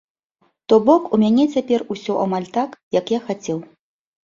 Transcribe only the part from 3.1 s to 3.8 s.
я хацеў.